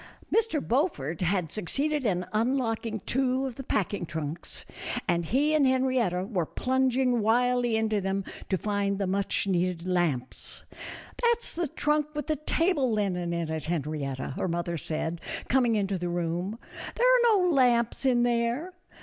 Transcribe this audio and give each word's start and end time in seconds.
Mr. 0.35 0.67
Beaufort 0.67 1.21
had 1.21 1.51
succeeded 1.51 2.05
in 2.07 2.25
unlocking 2.33 3.01
two 3.01 3.45
of 3.45 3.53
the 3.53 3.63
packing 3.63 4.03
trunks, 4.03 4.65
and 5.07 5.27
he 5.27 5.53
and 5.53 5.67
Henrietta 5.67 6.23
were 6.25 6.47
plunging 6.47 7.19
wildly 7.21 7.75
into 7.77 8.01
them 8.01 8.23
to 8.49 8.57
find 8.57 8.97
the 8.97 9.05
much 9.05 9.45
needed 9.45 9.85
lamps. 9.85 10.63
"That's 11.21 11.53
the 11.53 11.67
trunk 11.67 12.07
with 12.15 12.25
the 12.25 12.35
table 12.35 12.91
linen 12.91 13.31
in 13.31 13.51
it, 13.51 13.65
Henrietta," 13.65 14.29
her 14.37 14.47
mother 14.47 14.75
said, 14.75 15.21
coming 15.47 15.75
into 15.75 15.99
the 15.99 16.09
room, 16.09 16.57
"there 16.95 17.05
are 17.05 17.37
no 17.37 17.51
lamps 17.51 18.03
in 18.03 18.23
there." 18.23 18.73